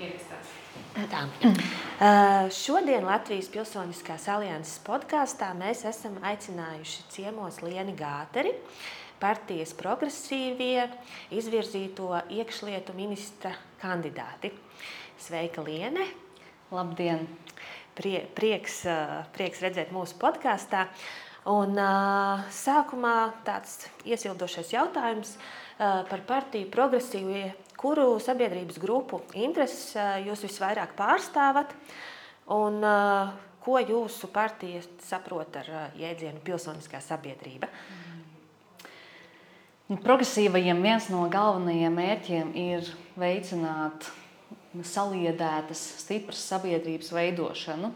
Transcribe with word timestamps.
Tā. 0.00 1.26
Uh, 2.00 2.46
šodien 2.56 3.04
Latvijas 3.04 3.50
Pilsoniskās 3.52 4.24
alianses 4.32 4.78
podkāstā 4.86 5.50
mēs 5.58 5.82
esam 5.90 6.16
aicinājuši 6.24 7.04
ciemos 7.12 7.58
Lienu 7.60 7.92
Gāteri, 7.98 8.54
partijas 9.20 9.74
progresīvie 9.76 10.86
izvirzīto 11.36 12.14
iekšlietu 12.32 12.96
ministra 12.96 13.52
kandidāti. 13.82 14.54
Sveika, 15.20 15.60
Liene! 15.66 16.08
Labdien! 16.72 17.26
Prie, 17.98 18.22
prieks, 18.32 18.86
prieks 19.36 19.60
redzēt 19.60 19.92
mūsu 19.92 20.16
podkāstā. 20.22 20.86
Un, 21.50 21.76
uh, 21.76 22.40
sākumā 22.52 23.34
tāds 23.44 23.82
iesildošais 24.08 24.72
jautājums 24.72 25.36
uh, 25.36 26.06
par 26.08 26.24
partiju 26.28 26.72
progresīvie 26.72 27.50
kuru 27.80 28.18
sabiedrības 28.20 28.80
grupu 28.82 29.22
intereses 29.32 29.96
jūs 30.26 30.44
visvairāk 30.44 30.92
pārstāvat 30.98 31.72
un 32.52 32.84
ko 33.64 33.80
jūsu 33.80 34.28
partija 34.32 34.82
saprot 35.04 35.56
ar 35.60 35.72
jēdzienu 35.98 36.42
pilsoniskā 36.44 37.00
sabiedrība? 37.04 37.68
Nu, 39.90 39.96
progresīvajiem 39.98 40.84
viens 40.84 41.08
no 41.10 41.24
galvenajiem 41.32 41.96
mērķiem 41.98 42.50
ir 42.54 42.90
veicināt 43.18 44.06
saliedētas, 44.86 45.80
stipras 46.04 46.44
sabiedrības 46.52 47.10
veidošanu. 47.10 47.90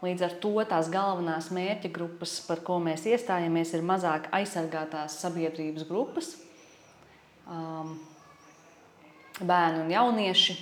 Līdz 0.00 0.22
ar 0.24 0.36
to 0.40 0.52
tās 0.70 0.86
galvenās 0.92 1.50
mērķa 1.52 1.90
grupas, 1.92 2.36
par 2.46 2.62
ko 2.64 2.78
mēs 2.80 3.02
iestājamies, 3.10 3.74
ir 3.74 3.82
mazāk 3.84 4.30
aizsargātās 4.36 5.18
sabiedrības 5.24 5.88
grupas. 5.90 6.30
Um, 7.50 7.98
bērni 9.46 9.84
un 9.84 9.92
jaunieši, 9.92 10.56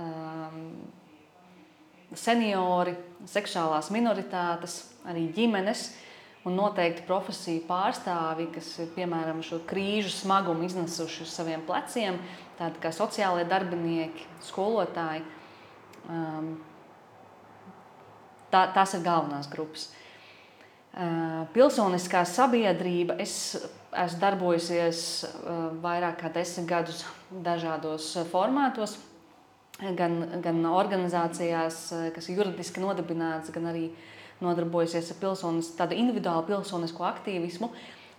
um, 0.00 0.62
seniori, 2.16 2.94
seksuālās 3.30 3.90
minoritātes, 3.94 4.80
arī 5.08 5.28
ģimenes 5.36 5.90
un 6.48 6.56
noteikti 6.56 7.04
profesiju 7.08 7.66
pārstāvi, 7.68 8.48
kas 8.54 8.72
ir 8.80 8.90
piemēram 8.96 9.42
šo 9.44 9.60
krīžu 9.68 10.12
smagumu 10.14 10.64
iznesuši 10.66 11.24
uz 11.26 11.34
saviem 11.34 11.62
pleciem, 11.68 12.18
tādi 12.58 12.80
kā 12.82 12.92
sociālie 12.96 13.44
darbinieki, 13.48 14.26
skolotāji. 14.48 15.24
Um, 16.10 16.54
tā, 18.50 18.64
tās 18.74 18.96
ir 18.96 19.04
galvenās 19.04 19.50
grupas. 19.52 19.90
Uh, 19.90 20.09
pilsoniskā 21.54 22.24
sabiedrība, 22.26 23.14
es 23.22 23.54
esmu 23.90 24.20
darbojusies 24.22 25.00
uh, 25.24 25.60
vairāk 25.82 26.20
kā 26.22 26.30
desmit 26.34 26.68
gadus 26.70 27.04
dažādos 27.30 28.10
eh, 28.16 28.26
formātos, 28.30 28.96
gan, 29.96 30.20
gan 30.42 30.60
organizācijās, 30.66 31.80
eh, 31.94 32.10
kas 32.14 32.28
ir 32.28 32.40
juridiski 32.42 32.82
nodibināts, 32.82 33.52
gan 33.54 33.70
arī 33.70 33.88
nodarbojusies 34.40 35.12
ar 35.12 35.18
pilsonis, 35.20 35.72
tādu 35.78 35.98
individuālu 36.00 36.46
pilsonisko 36.48 37.06
aktīvismu. 37.10 37.70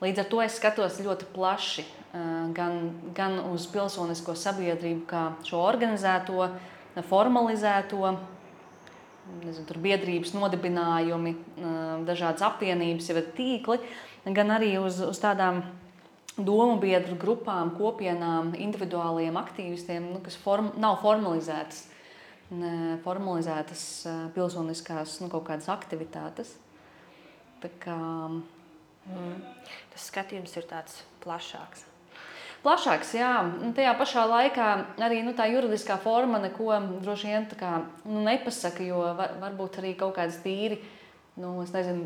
Līdz 0.01 0.23
ar 0.23 0.29
to 0.29 0.41
es 0.41 0.57
skatos 0.57 0.99
ļoti 1.03 1.29
plaši 1.35 1.85
eh, 1.85 2.19
gan, 2.57 2.91
gan 3.17 3.39
uz 3.51 3.67
pilsonisko 3.71 4.35
sabiedrību, 4.37 5.05
kā 5.09 5.25
šo 5.47 5.63
organizēto, 5.65 6.47
formalizēto, 7.07 8.15
nezinu, 9.41 9.81
biedrības 9.83 10.33
nodibinājumi, 10.35 11.35
dažādas 12.07 12.43
apvienības, 12.45 13.09
jau 13.11 13.23
tīkli, 13.37 13.77
gan 14.35 14.53
arī 14.57 14.73
uz, 14.81 14.99
uz 15.05 15.21
tādām 15.21 15.63
domu 16.37 16.79
biedru 16.81 17.17
grupām, 17.19 17.73
kopienām, 17.77 18.53
individuāliem 18.55 19.37
aktīvistiem, 19.41 20.11
nu, 20.15 20.21
kas 20.25 20.37
form, 20.39 20.71
nav 20.81 20.99
formalizētas, 21.03 21.85
formalizētas 23.05 23.85
pilsoniskās 24.35 25.19
nu, 25.23 25.29
kaut 25.31 25.47
kādas 25.49 25.69
aktivitātes. 25.71 26.55
Tā 27.61 27.69
kā, 27.83 27.99
mm. 29.05 29.37
Tas 29.93 30.09
skatījums 30.09 30.57
ir 30.57 30.67
tāds 30.69 31.01
plašāks. 31.23 31.90
Plašāks, 32.61 33.15
jā. 33.17 33.31
Un 33.65 33.73
tajā 33.73 33.93
pašā 33.97 34.23
laikā 34.29 34.67
arī 35.01 35.23
nu, 35.25 35.33
tā 35.37 35.47
juridiskā 35.49 35.97
forma 36.01 36.37
neko 36.43 36.75
droši 37.01 37.31
vien 37.31 37.47
kā, 37.57 37.79
nu, 38.05 38.21
nepasaka, 38.27 38.85
jo 38.85 39.01
var, 39.17 39.33
varbūt 39.41 39.79
arī 39.81 39.95
kaut 39.97 40.13
kādas 40.19 40.37
tīri, 40.43 40.77
nu, 41.41 41.55
es 41.63 41.73
nezinu, 41.73 42.05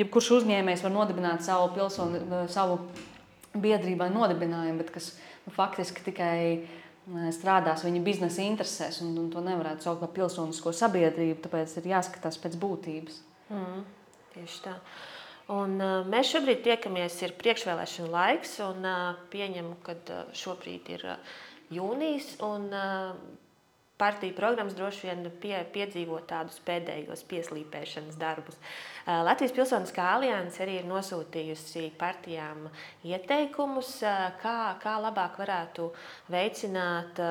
jebkurš 0.00 0.32
uzņēmējs 0.40 0.82
var 0.82 0.94
nodibināt 0.96 1.46
savu 1.46 1.70
pilsoni, 1.76 2.24
savu 2.50 2.80
biedrībai 3.54 4.10
nodibinājumu, 4.10 4.80
bet 4.82 4.90
kas 4.96 5.12
nu, 5.46 5.54
faktiski 5.54 6.04
tikai 6.10 6.38
strādās 7.34 7.82
viņa 7.86 8.02
biznesa 8.02 8.44
interesēs, 8.44 9.00
un, 9.02 9.14
un 9.18 9.30
to 9.32 9.42
nevarētu 9.42 9.86
saukt 9.86 10.02
par 10.04 10.12
pilsonisko 10.14 10.72
sabiedrību. 10.76 11.40
Tāpēc 11.44 11.78
ir 11.80 11.90
jāskatās 11.92 12.38
pēc 12.42 12.58
būtības. 12.62 13.18
Mm, 13.50 13.82
tieši 14.34 14.62
tā. 14.66 14.76
Un, 15.50 15.78
uh, 15.82 16.06
mēs 16.06 16.30
šobrīd 16.30 16.62
tiekamies, 16.62 17.18
ir 17.26 17.34
priekšvēlēšana 17.40 18.12
laiks, 18.12 18.58
un 18.62 18.86
uh, 18.86 19.22
pieņemu, 19.32 19.78
ka 19.82 19.96
uh, 19.98 20.34
šobrīd 20.38 20.92
ir 20.94 21.06
uh, 21.16 21.38
jūnijas. 21.74 22.36
Un, 22.46 22.68
uh, 22.70 23.40
partiju 24.02 24.34
programmas 24.34 24.74
droši 24.74 25.06
vien 25.06 25.26
pie, 25.40 25.54
piedzīvo 25.74 26.16
tādus 26.26 26.58
pēdējos 26.66 27.22
pieslīpēšanas 27.30 28.16
darbus. 28.18 28.56
Latvijas 29.06 29.54
Pilsoniskā 29.54 30.08
alianse 30.16 30.64
arī 30.64 30.80
ir 30.80 30.88
nosūtījusi 30.90 31.84
partijām 32.00 32.66
ieteikumus, 33.06 34.00
kā, 34.42 34.56
kā 34.82 34.96
labāk 35.04 35.38
varētu 35.38 35.86
veicināt 36.34 37.22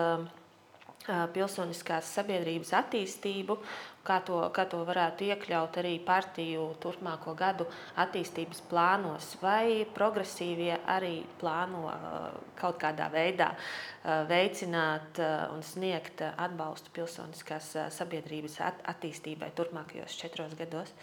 pilsoniskās 1.36 2.14
sabiedrības 2.16 2.72
attīstību 2.78 3.58
kā 4.06 4.18
to, 4.26 4.38
kā 4.54 4.66
to 4.70 4.82
varētu 4.86 5.26
iekļaut 5.30 5.78
arī 5.82 5.94
partiju 6.06 6.66
turpmāko 6.82 7.34
gadu 7.38 7.68
attīstības 8.02 8.64
plānos, 8.70 9.36
vai 9.42 9.86
progresīvie 9.96 10.74
arī 10.90 11.22
plāno 11.42 11.86
uh, 11.90 12.38
kaut 12.60 12.80
kādā 12.82 13.12
veidā 13.14 13.52
uh, 13.54 14.24
veicināt 14.30 15.22
uh, 15.22 15.52
un 15.56 15.66
sniegt 15.66 16.24
atbalstu 16.32 16.94
pilsoniskās 16.96 17.74
sabiedrības 17.98 18.60
attīstībai 18.94 19.52
turpmākajos 19.58 20.18
četros 20.18 20.56
gados. 20.60 20.94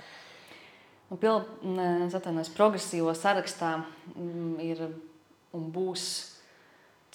Nu, 1.08 1.16
pil, 1.16 1.38
atvainojos, 2.12 2.50
progresīvo 2.52 3.14
sarakstā 3.16 3.78
mm, 3.80 4.58
ir 4.60 4.82
un 5.56 5.70
būs 5.72 6.08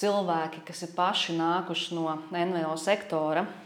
cilvēki, 0.01 0.63
kas 0.65 0.88
ir 0.88 0.95
paši 0.95 1.35
nākuši 1.38 2.00
no 2.00 2.15
NVO 2.33 2.73
sektora, 2.81 3.44
Mm, 3.45 3.62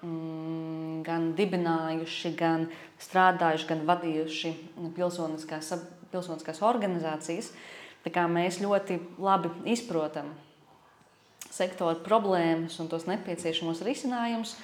gan 0.00 1.30
dibinājuši, 1.36 2.32
gan 2.38 2.68
strādājuši, 3.00 3.68
gan 3.68 3.82
vadījuši 3.88 4.52
pilsoniskās, 4.96 5.74
pilsoniskās 6.12 6.62
organizācijas. 6.64 7.52
Mēs 8.08 8.62
ļoti 8.62 8.96
labi 9.20 9.50
izprotam 9.68 10.32
sektora 11.50 11.98
problēmas 12.00 12.78
un 12.80 12.88
tos 12.88 13.04
nepieciešamos 13.10 13.82
risinājumus. 13.84 14.54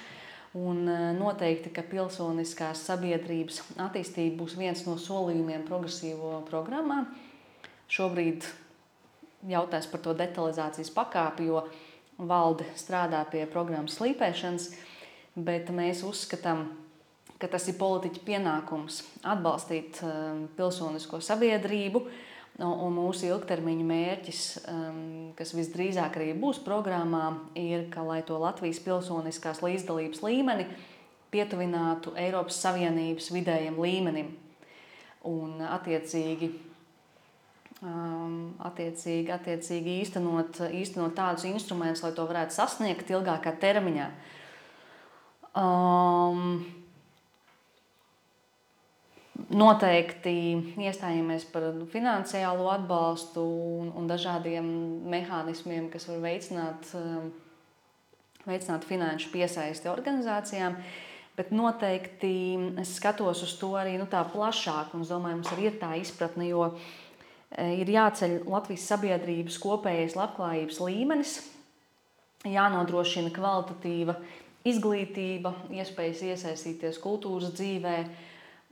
Un 0.57 0.87
e, 0.89 0.93
noteikti, 1.13 1.69
ka 1.75 1.83
pilsoniskās 1.85 2.85
sabiedrības 2.87 3.59
attīstība 3.83 4.39
būs 4.39 4.55
viens 4.57 4.85
no 4.87 4.95
solījumiem 4.97 5.67
progresīvo 5.67 6.39
programmā. 6.47 7.03
Šobrīd 7.91 8.47
jautājums 9.51 9.89
par 9.91 10.01
to 10.01 10.15
detalizācijas 10.17 10.89
pakāpi, 10.95 11.51
jo 11.51 11.65
valde 12.17 12.65
strādā 12.79 13.21
pie 13.29 13.43
programmas 13.51 13.99
slīpēšanas 13.99 14.71
bet 15.37 15.69
mēs 15.73 16.01
uzskatām, 16.07 16.65
ka 17.37 17.49
tas 17.51 17.67
ir 17.69 17.77
politiķa 17.77 18.23
pienākums 18.25 19.03
atbalstīt 19.25 20.01
um, 20.05 20.47
pilsonisko 20.57 21.21
sabiedrību. 21.23 22.07
Un 22.57 22.95
mūsu 22.95 23.27
ilgtermiņa 23.27 23.83
mērķis, 23.85 24.43
um, 24.71 25.01
kas 25.37 25.51
visdrīzāk 25.53 26.15
arī 26.17 26.31
būs 26.41 26.57
programmā, 26.65 27.27
ir, 27.53 27.83
ka, 27.93 28.01
lai 28.01 28.23
to 28.25 28.39
Latvijas 28.41 28.79
pilsoniskās 28.81 29.61
līdzdalības 29.61 30.23
līmeni 30.25 30.65
pietuvinātu 31.29 32.15
Eiropas 32.17 32.57
Savienības 32.63 33.29
vidējiem 33.35 33.77
līmenim. 33.77 34.31
Un, 35.29 35.59
attiecīgi, 35.67 36.49
um, 37.83 38.55
attiecīgi, 38.65 39.29
attiecīgi 39.35 39.99
īstenot, 40.01 40.63
īstenot 40.79 41.13
tādus 41.19 41.45
instrumentus, 41.51 42.01
lai 42.07 42.13
to 42.17 42.25
varētu 42.25 42.57
sasniegt 42.57 43.13
ilgākā 43.13 43.53
termiņā. 43.61 44.09
Uh, 44.09 44.33
Um, 45.57 46.59
noteikti 49.49 50.35
iestājamies 50.77 51.47
par 51.49 51.65
finansiālo 51.89 52.67
atbalstu 52.75 53.41
un, 53.79 53.89
un 53.97 54.09
dažādiem 54.09 54.67
mehānismiem, 55.09 55.87
kas 55.93 56.05
var 56.11 56.21
veicināt, 56.27 56.91
um, 56.99 57.31
veicināt 58.45 58.85
finanšu 58.85 59.33
piesaisti 59.33 59.89
organizācijām. 59.89 60.77
Bet 61.37 61.53
noteikti 61.53 62.35
es 62.81 62.95
skatos 62.97 63.43
uz 63.45 63.57
to 63.57 63.73
arī 63.77 63.97
nu, 63.97 64.05
tā 64.09 64.23
plašāk, 64.29 64.93
un 64.93 65.05
es 65.05 65.13
domāju, 65.13 65.41
mums 65.41 65.53
arī 65.53 65.69
ir 65.69 65.75
tā 65.81 65.91
izpratne, 65.97 66.47
jo 66.49 66.71
e, 66.71 67.67
ir 67.83 67.91
jāceļ 67.93 68.39
Latvijas 68.49 68.87
sabiedrības 68.89 69.59
kopējais 69.61 70.17
labklājības 70.17 70.81
līmenis, 70.81 71.35
jānodrošina 72.49 73.29
kvalitatīva 73.35 74.17
izglītība, 74.71 75.53
iespējas 75.79 76.23
iesaistīties 76.31 76.99
kultūras 77.03 77.53
dzīvē, 77.57 77.95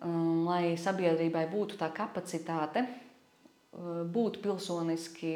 um, 0.05 0.45
lai 0.47 0.75
sabiedrībai 0.79 1.45
būtu 1.51 1.79
tā 1.79 1.89
kapacitāte 1.95 2.85
uh, 2.85 4.01
būt 4.05 4.41
pilsoniski, 4.43 5.35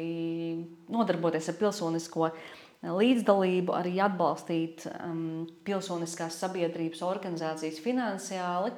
nodarboties 0.92 1.52
ar 1.52 1.60
pilsonisko 1.60 2.32
līdzdalību, 2.80 3.74
arī 3.76 3.98
atbalstīt 4.00 4.86
um, 4.92 5.46
pilsoniskās 5.66 6.38
sabiedrības 6.40 7.04
organizācijas 7.04 7.80
finansiāli. 7.84 8.72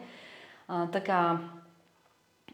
Uh, 0.73 0.87
tā 0.95 1.03
kā 1.07 1.23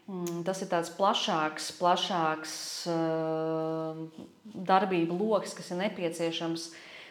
Mm, 0.09 0.41
tas 0.41 0.57
ir 0.63 0.69
tāds 0.71 0.89
plašāks, 0.97 1.67
plašāks 1.77 2.53
uh, 2.89 3.99
darbību 4.69 5.13
lokus, 5.19 5.53
kas 5.53 5.69
ir 5.69 5.77
nepieciešams, 5.83 6.63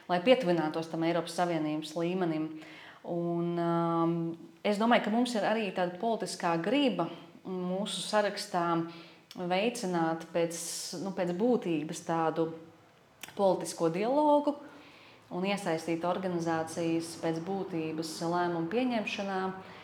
lai 0.08 0.20
pietuvinātos 0.24 0.90
tam 0.90 1.04
Eiropas 1.06 1.36
Savienības 1.38 1.94
līmenim. 1.98 2.48
Un, 3.08 3.54
um, 3.62 4.14
es 4.66 4.80
domāju, 4.80 5.06
ka 5.06 5.14
mums 5.14 5.34
ir 5.36 5.46
arī 5.48 5.68
tāda 5.76 5.96
politiskā 6.00 6.54
griba 6.62 7.08
mūsu 7.48 8.02
sarakstā 8.04 8.64
veicināt 9.38 10.26
pēc, 10.32 10.58
nu, 11.04 11.12
pēc 11.16 11.32
būtības 11.38 12.04
tādu 12.08 12.50
politisko 13.38 13.88
dialogu 13.94 14.56
un 15.32 15.44
iesaistīt 15.46 16.04
organizācijas 16.08 17.14
pēc 17.22 17.42
būtības 17.44 18.14
lēmumu 18.24 18.70
pieņemšanā. 18.72 19.42
Uh, 19.48 19.74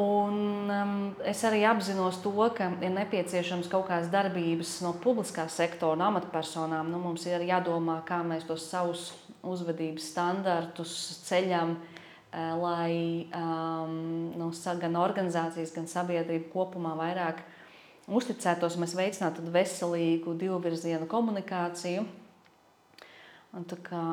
Un, 0.00 0.70
um, 0.70 0.92
es 1.26 1.42
arī 1.44 1.64
apzinos 1.68 2.20
to, 2.22 2.32
ka 2.56 2.70
ir 2.80 2.92
nepieciešams 2.94 3.68
kaut 3.68 3.88
kādas 3.90 4.08
darbības 4.12 4.78
no 4.84 4.94
publiskā 5.02 5.44
sektora, 5.50 5.98
no 5.98 6.06
amatpersonām. 6.08 6.88
Nu, 6.92 7.00
mums 7.02 7.26
ir 7.28 7.42
jādomā, 7.48 7.98
kā 8.08 8.20
mēs 8.24 8.46
tos 8.48 8.68
savus 8.70 9.10
uzvedības 9.46 10.06
standartus 10.12 10.94
ceļam, 11.26 11.74
eh, 11.76 12.52
lai 12.60 12.92
um, 13.34 14.32
nu, 14.38 14.50
gan 14.80 14.96
organizācijas, 15.00 15.74
gan 15.74 15.88
sabiedrība 15.90 16.52
kopumā 16.54 16.94
vairāk 16.98 17.42
uzticētos, 18.08 18.78
mēs 18.80 18.96
veicinātu 18.96 19.44
veselīgu 19.52 20.36
divu 20.38 20.60
virzienu 20.62 21.08
komunikāciju. 21.10 22.06
Un, 23.50 23.64
kā, 23.66 24.04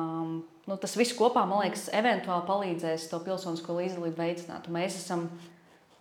nu, 0.66 0.76
tas 0.82 0.96
viss 0.98 1.14
kopā, 1.14 1.44
man 1.46 1.62
liekas, 1.62 1.86
eventuāli 1.94 2.48
palīdzēs 2.48 3.06
to 3.12 3.20
pilsonisko 3.22 3.76
līdzdalību 3.78 4.18
veicināt. 4.18 4.66
Un 4.66 4.80
mēs 4.80 4.98
esam 4.98 5.28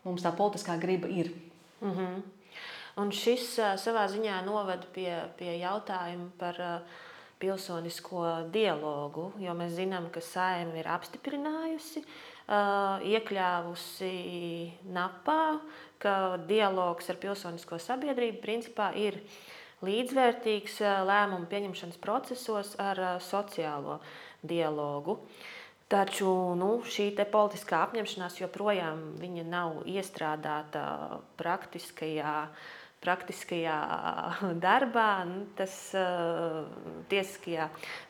mums 0.08 0.26
tā 0.26 0.32
politiskā 0.36 0.78
griba 0.80 1.08
ir. 1.08 1.32
Mm 1.82 1.94
-hmm. 1.94 2.22
Un 2.98 3.12
šis 3.12 3.60
uh, 3.60 3.76
savā 3.78 4.08
ziņā 4.10 4.40
novada 4.46 4.88
pie, 4.94 5.12
pie 5.38 5.60
jautājuma 5.60 6.30
par 6.40 6.56
uh, 6.60 6.80
pilsonisko 7.40 8.50
dialogu, 8.54 9.32
jo 9.40 9.54
mēs 9.54 9.76
zinām, 9.78 10.10
ka 10.10 10.20
Sājuma 10.20 10.80
ir 10.80 10.88
apstiprinājusi, 10.88 12.02
uh, 12.02 13.06
iekļāvusi 13.06 14.72
napā, 14.90 15.60
ka 16.00 16.38
dialogs 16.48 17.10
ar 17.10 17.16
pilsonisko 17.16 17.78
sabiedrību 17.78 18.42
principā 18.42 18.96
ir 18.96 19.22
līdzvērtīgs 19.82 20.80
lēmumu 21.06 21.46
pieņemšanas 21.46 21.98
procesos 21.98 22.76
ar 22.80 23.20
sociālo 23.22 24.00
dialogu. 24.42 25.12
Uh, 25.12 25.57
Taču 25.88 26.28
nu, 26.60 26.82
šī 26.84 27.14
politiskā 27.32 27.86
apņemšanās 27.86 28.42
joprojām 28.42 29.06
nav 29.48 29.86
iestrādāta 29.88 30.82
praktiskajā, 31.40 32.34
praktiskajā 33.00 33.78
darbā, 34.68 35.12
nu, 35.30 35.46
tas 35.56 35.78
uh, 35.96 36.66
tiesiskajā 37.08 37.70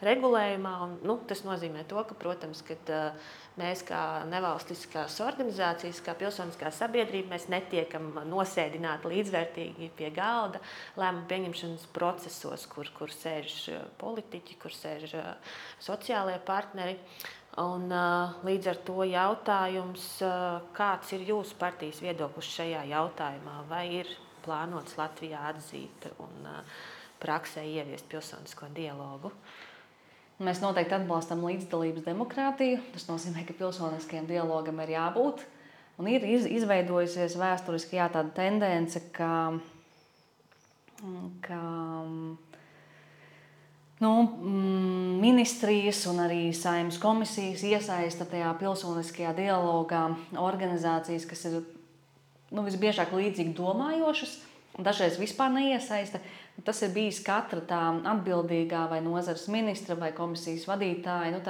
regulējumā. 0.10 0.74
Un, 0.88 0.98
nu, 1.06 1.20
tas 1.30 1.46
nozīmē, 1.46 1.86
to, 1.86 2.02
ka, 2.02 2.18
protams, 2.18 2.66
kad, 2.66 2.90
uh, 2.90 3.30
mēs 3.62 3.86
kā 3.86 4.02
nevalstiskās 4.30 5.22
organizācijas, 5.22 6.02
kā 6.02 6.18
pilsoniskā 6.18 6.74
sabiedrība, 6.74 7.36
netiekam 7.54 8.10
nosēdināti 8.26 9.14
līdzvērtīgi 9.14 9.94
pie 10.02 10.10
galda 10.18 10.66
lēmumu 10.98 11.30
pieņemšanas 11.30 11.90
procesos, 11.94 12.66
kur, 12.74 12.90
kur 12.98 13.14
sēž 13.14 13.68
politiķi, 14.02 14.62
kur 14.66 14.74
sēž 14.74 15.20
sociālie 15.92 16.42
partneri. 16.46 16.98
Uh, 16.98 17.36
Un, 17.58 17.90
līdz 18.46 18.68
ar 18.70 18.80
to 18.86 19.02
jautājums, 19.10 20.04
kāds 20.78 21.14
ir 21.18 21.24
jūsu 21.26 21.56
partijas 21.58 22.04
viedoklis 22.06 22.52
šajā 22.54 22.84
jautājumā? 22.92 23.56
Vai 23.70 23.86
ir 24.04 24.12
plānots 24.46 24.94
Latvijā 25.00 25.42
atzīt 25.50 26.06
un 26.22 26.46
praksē 27.18 27.64
ieviest 27.66 28.06
pilsonisko 28.12 28.70
dialogu? 28.78 29.32
Mēs 30.38 30.62
noteikti 30.62 30.94
atbalstam 31.00 31.42
līdzdalības 31.48 32.06
demokrātiju. 32.06 32.78
Tas 32.94 33.08
nozīmē, 33.10 33.42
ka 33.48 33.58
pilsoniskajam 33.58 34.30
dialogam 34.30 34.78
ir 34.86 34.94
jābūt. 34.94 35.42
Un 35.98 36.12
ir 36.14 36.28
izveidojusies 36.30 37.40
vēsturiski 37.42 37.98
jā, 37.98 38.06
tāda 38.14 38.30
tendence, 38.38 39.02
ka, 39.18 39.58
ka 41.42 41.62
nu, 44.00 44.12
mm, 44.24 45.20
ministrijas 45.22 46.04
un 46.10 46.22
arī 46.22 46.42
saimnes 46.54 47.00
komisijas 47.02 47.64
iesaista 47.66 48.28
tajā 48.30 48.52
pilsoniskajā 48.60 49.34
dialogā 49.38 50.04
organizācijas, 50.38 51.26
kas 51.30 51.46
ir 51.50 51.62
nu, 52.54 52.64
visbiežāk 52.68 53.14
līdzīgi 53.16 53.56
domājošas, 53.58 54.38
dažreiz 54.78 55.18
vispār 55.20 55.52
neiesaista. 55.56 56.22
Tas 56.66 56.82
ir 56.82 56.90
bijis 56.94 57.20
katra 57.26 57.62
tā 57.70 57.82
atbildīgā 58.14 58.88
vai 58.90 58.98
nozares 59.06 59.46
ministra 59.54 59.98
vai 59.98 60.10
komisijas 60.18 60.66
vadītāja 60.70 61.36
nu, 61.36 61.42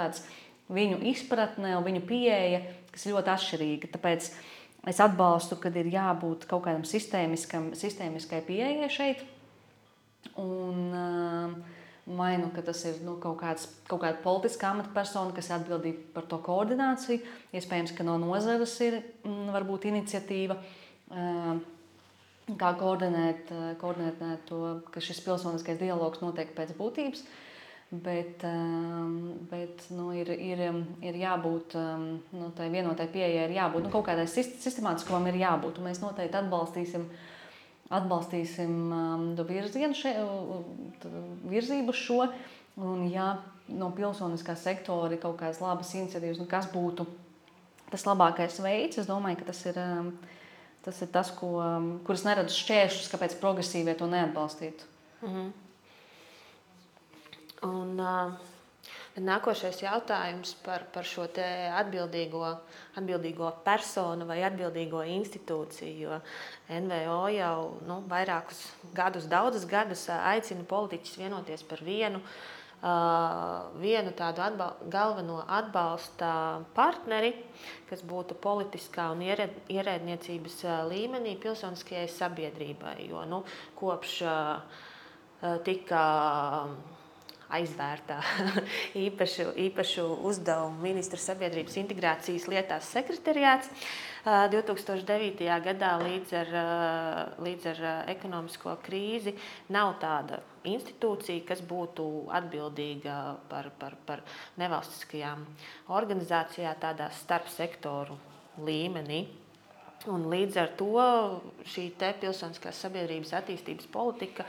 viņu 0.68 1.00
izpratne 1.14 1.78
un 1.78 1.86
viņu 1.86 2.04
pieeja, 2.08 2.60
kas 2.92 3.06
ir 3.06 3.16
ļoti 3.16 3.32
atšķirīga. 3.32 3.92
Tāpēc 3.94 4.30
es 4.92 5.00
atbalstu, 5.04 5.56
ka 5.60 5.72
ir 5.72 5.88
jābūt 5.94 6.48
kaut 6.50 6.66
kādam 6.68 6.84
sistēmiskai 6.84 8.42
pieejai 8.48 8.92
šeit. 8.92 9.24
Un, 10.36 10.80
uh, 10.92 11.78
Vai 12.08 12.38
nu 12.40 12.48
tas 12.56 12.84
ir 12.88 13.02
nu, 13.04 13.18
kaut, 13.20 13.36
kāds, 13.42 13.66
kaut 13.88 14.00
kāda 14.00 14.22
politiska 14.24 14.70
amatpersona, 14.70 15.34
kas 15.36 15.50
ir 15.50 15.58
atbildīga 15.58 16.06
par 16.14 16.24
to 16.32 16.38
koordināciju, 16.46 17.20
iespējams, 17.52 17.92
ka 17.98 18.06
no 18.08 18.16
nozares 18.22 18.78
ir 18.86 19.02
m, 19.02 19.04
mm, 19.26 19.50
varbūt 19.52 19.90
iniciatīva, 19.90 20.56
kā 22.48 22.72
koordinēt, 22.80 23.52
koordinēt 23.84 24.24
to, 24.48 24.62
ka 24.94 25.04
šis 25.04 25.20
pilsoniskais 25.26 25.82
dialogs 25.82 26.24
notiek 26.24 26.56
pēc 26.56 26.72
būtības. 26.80 27.28
Bet, 27.92 28.44
bet 29.52 29.86
nu, 29.96 30.10
ir, 30.16 30.32
ir, 30.32 30.64
ir 31.08 31.20
jābūt 31.22 31.76
nu, 31.80 32.52
tai 32.56 32.68
vienotai 32.72 33.08
pieejai, 33.12 33.50
ir 33.50 33.60
jābūt 33.60 33.84
nu, 33.84 33.92
kaut 33.92 34.08
kādai 34.08 34.28
sistemātiskumam, 34.32 35.28
ir 35.28 35.44
jābūt. 35.44 35.80
Mēs 35.84 36.04
noteikti 36.04 36.40
atbalstīsim 36.40 37.04
uh, 37.04 37.26
atbalstīsim 37.94 38.74
um, 38.92 39.28
virzienu, 39.48 39.96
še, 39.96 40.14
virzību 41.48 41.96
šo. 41.96 42.26
Un, 42.78 43.08
ja 43.10 43.40
no 43.74 43.90
pilsoniskā 43.96 44.54
sektora 44.60 45.16
ir 45.16 45.22
kaut 45.22 45.40
kādas 45.40 45.62
labas 45.64 45.94
iniciatīvas, 45.98 46.38
nu, 46.42 46.46
kas 46.50 46.68
būtu 46.72 47.08
tas 47.92 48.04
labākais 48.06 48.60
veids, 48.62 49.00
es 49.02 49.08
domāju, 49.10 49.40
ka 49.40 49.48
tas 49.50 49.64
ir 49.66 49.80
um, 49.82 50.12
tas, 50.86 51.00
ir 51.02 51.10
tas 51.14 51.32
ko, 51.36 51.56
um, 51.64 51.88
kuras 52.08 52.26
neredzu 52.28 52.56
šķēršļus, 52.60 53.10
kāpēc 53.14 53.40
progresīvie 53.42 53.96
to 53.98 54.08
neatbalstītu. 54.12 54.92
Mm 55.24 55.34
-hmm. 55.34 55.50
Un, 57.68 58.00
uh... 58.00 58.57
Nākošais 59.18 59.80
jautājums 59.82 60.52
par, 60.62 60.84
par 60.94 61.06
šo 61.08 61.24
atbildīgo, 61.26 62.52
atbildīgo 63.00 63.50
personu 63.66 64.28
vai 64.30 64.44
atbildīgo 64.46 65.02
institūciju. 65.10 65.96
Jo 66.04 66.20
NVO 66.70 67.24
jau 67.34 67.56
nu, 67.88 68.04
vairākus 68.12 68.60
gadus, 68.94 69.26
daudzus 69.26 69.66
gadus 69.66 70.06
aicina 70.14 70.62
politiķus 70.70 71.18
vienoties 71.18 71.64
par 71.66 71.82
vienu, 71.82 72.22
uh, 72.22 73.72
vienu 73.82 74.14
tādu 74.14 74.44
atbal 74.46 74.76
galveno 74.94 75.40
atbalsta 75.48 76.62
partneri, 76.78 77.34
kas 77.90 78.06
būtu 78.06 78.38
politiskā 78.44 79.10
un 79.16 79.26
ierēdniecības 79.26 80.60
līmenī 80.92 81.40
pilsoniskajai 81.42 82.06
sabiedrībai. 82.20 83.00
Jo 83.10 83.26
nu, 83.26 83.42
kopš 83.82 84.22
uh, 84.30 84.78
tika 85.66 86.06
aizvērtā 87.54 88.18
īpašu, 89.06 89.52
īpašu 89.68 90.06
uzdevumu 90.28 90.84
ministra 90.84 91.20
sabiedrības 91.22 91.80
integrācijas 91.84 92.48
lietās 92.52 92.92
sekretariāts. 92.96 93.72
2009. 94.28 95.46
gadā 95.64 95.94
līdz 96.02 96.34
ar, 96.36 96.50
līdz 97.40 97.68
ar 97.72 97.82
ekonomisko 98.12 98.74
krīzi 98.84 99.32
nav 99.72 99.94
tāda 100.02 100.42
institūcija, 100.68 101.46
kas 101.48 101.62
būtu 101.64 102.28
atbildīga 102.36 103.16
par, 103.48 103.70
par, 103.80 103.96
par 104.10 104.24
nevalstiskajām 104.60 105.46
organizācijām 105.96 106.76
tādā 106.82 107.08
starpsektoru 107.22 108.18
līmenī. 108.68 109.24
Un 110.12 110.28
līdz 110.32 110.60
ar 110.62 110.74
to 110.80 110.92
šī 111.68 111.90
pilsoniskās 111.98 112.84
sabiedrības 112.84 113.34
attīstības 113.40 113.88
politika 113.92 114.46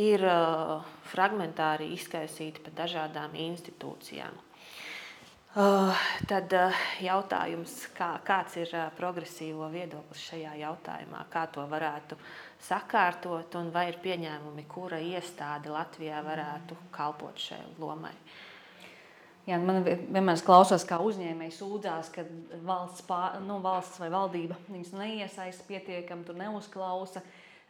ir 0.00 0.24
uh, 0.24 0.78
fragmentāri 1.12 1.90
izkaisīti 1.96 2.62
pa 2.64 2.72
dažādām 2.82 3.36
institūcijām. 3.48 4.38
Uh, 5.50 5.90
tad 6.30 6.52
uh, 6.54 6.82
jautājums, 7.02 7.72
kā, 7.96 8.12
kāds 8.22 8.54
ir 8.60 8.70
uh, 8.70 8.84
progresīvo 8.94 9.66
viedoklis 9.72 10.28
šajā 10.28 10.52
jautājumā, 10.60 11.24
kā 11.32 11.48
to 11.50 11.64
varētu 11.66 12.18
sakārtot 12.62 13.56
un 13.58 13.72
vai 13.74 13.88
ir 13.90 13.98
pieņēmumi, 14.04 14.68
kura 14.70 15.00
iestāde 15.02 15.72
Latvijā 15.74 16.22
varētu 16.22 16.78
kalpot 16.94 17.42
šai 17.42 17.58
lomai. 17.82 18.14
Jā, 19.48 19.58
man 19.58 19.82
vienmēr 19.82 20.38
klausās, 20.46 20.84
kā 20.86 21.00
uzņēmēji 21.02 21.56
sūdzās, 21.56 22.12
ka 22.14 22.22
valsts, 22.62 23.02
pār, 23.08 23.40
nu, 23.42 23.58
valsts 23.64 23.98
vai 23.98 24.12
valdība 24.12 24.58
viņus 24.68 24.92
neiesaista 25.00 25.66
pietiekami, 25.66 26.28
tur 26.28 26.38
neuzklausa, 26.38 27.24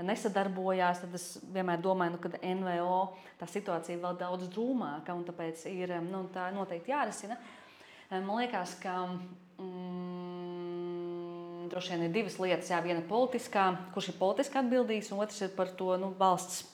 nesadarbojās. 0.06 1.04
Tad 1.04 1.16
es 1.18 1.30
vienmēr 1.54 1.80
domāju, 1.84 2.16
nu, 2.16 2.20
ka 2.22 2.32
NVO 2.40 3.00
tā 3.40 3.48
situācija 3.50 4.00
vēl 4.02 4.20
daudz 4.20 4.50
drūmāka 4.52 5.16
un 5.16 5.24
tāpēc 5.28 5.64
ir 5.70 5.96
nu, 6.06 6.26
tā 6.34 6.50
noteikti 6.54 6.94
jārisina. 6.94 7.38
Uh, 7.40 7.56
Man 8.10 8.40
liekas, 8.40 8.72
ka 8.82 9.06
mm, 9.62 9.68
droši 11.70 11.92
vien 11.94 12.02
ir 12.08 12.10
divas 12.16 12.34
lietas. 12.42 12.70
Jā, 12.72 12.80
viena 12.82 13.02
politiskā, 13.06 13.70
kurš 13.94 14.08
ir 14.10 14.16
politiski 14.18 14.58
atbildīgs, 14.58 15.12
un 15.14 15.22
otrs 15.22 15.38
ir 15.46 15.52
par 15.54 15.70
to 15.78 15.94
nu, 15.94 16.08
valsts 16.18 16.64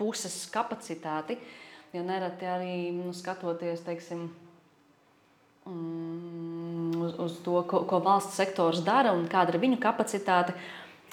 puses 0.00 0.34
kapacitāti. 0.50 1.38
Jo 1.94 2.02
nereti 2.02 2.46
arī 2.50 2.90
nu, 2.96 3.14
skatoties, 3.14 3.86
teiksim, 3.86 4.26
mm, 5.70 6.98
uz, 6.98 7.14
uz 7.28 7.38
to, 7.46 7.62
ko, 7.70 7.86
ko 7.86 8.02
valsts 8.02 8.34
sektors 8.42 8.82
dara 8.82 9.14
un 9.14 9.30
kāda 9.30 9.54
ir 9.54 9.62
viņu 9.62 9.78
kapacitāte. 9.78 10.50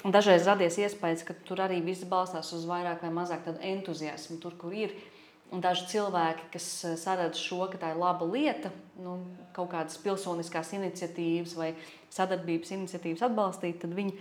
Dažreiz 0.00 0.46
radies 0.48 0.78
iespējas, 0.80 1.26
ka 1.28 1.34
tur 1.44 1.60
arī 1.60 1.82
viss 1.84 2.06
balstās 2.08 2.54
uz 2.56 2.64
vairāk 2.68 3.02
vai 3.04 3.10
mazāk 3.12 3.50
entuziasmu. 3.52 4.38
Tur, 4.40 4.54
kur 4.56 4.72
ir 4.72 4.94
Un 5.50 5.62
daži 5.62 5.88
cilvēki, 5.90 6.46
kas 6.54 6.66
eh, 6.86 6.92
saredz 6.98 7.40
šo, 7.42 7.64
ka 7.72 7.78
tā 7.82 7.90
ir 7.90 7.98
laba 7.98 8.26
lieta, 8.28 8.70
nu, 9.02 9.16
kaut 9.54 9.72
kādas 9.72 9.98
pilsoniskās 9.98 10.70
iniciatīvas 10.76 11.56
vai 11.58 11.72
sadarbības 12.14 12.70
iniciatīvas 12.76 13.24
atbalstīt, 13.26 13.80
tad 13.82 13.96
viņi 13.96 14.14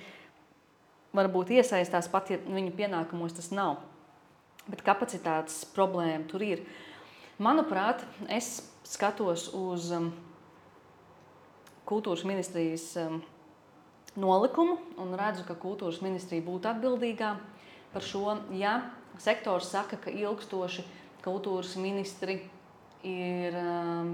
varbūt 1.13 1.53
iesaistās 1.59 2.09
pat, 2.09 2.31
ja 2.33 2.39
viņu 2.41 2.73
pienākumos 2.77 3.37
tas 3.37 3.51
nav. 3.53 3.77
Bet 4.69 4.81
kapacitātes 4.85 5.61
problēma 5.75 6.25
tur 6.29 6.45
ir. 6.45 6.65
Manuprāt, 7.41 8.01
es 8.25 8.57
skatos 8.89 9.51
uz 9.57 9.91
um, 9.95 10.09
kultūras 11.89 12.25
ministrijas 12.25 12.89
um, 13.05 13.21
nolikumu 14.17 14.77
un 15.01 15.13
redzu, 15.17 15.45
ka 15.47 15.57
kultūras 15.59 16.01
ministrija 16.05 16.45
būtu 16.45 16.69
atbildīgā 16.71 17.33
par 17.93 18.05
šo. 18.05 18.37
Ja 18.55 18.79
sektors 19.21 19.69
saka, 19.73 19.99
ka 19.99 20.13
ilgstoši 20.13 20.85
kultūras 21.25 21.75
ministri 21.79 22.39
ir 23.05 23.55
um, 23.59 24.09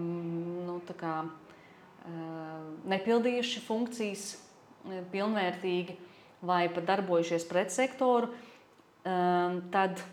nu, 0.66 0.80
kā, 0.98 1.16
uh, 1.26 2.66
nepildījuši 2.90 3.64
funkcijas 3.66 4.26
uh, 4.36 5.00
pilnvērtīgi 5.14 5.98
vai 6.46 6.66
pat 6.74 6.86
darbojušies 6.90 7.48
pret 7.50 7.74
sektoru, 7.74 8.30
um, 8.30 9.62
tad 9.74 10.04